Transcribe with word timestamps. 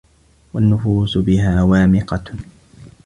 وَالنُّفُوسَ 0.53 1.17
بِهَا 1.17 1.61
وَامِقَةٌ 1.63 2.33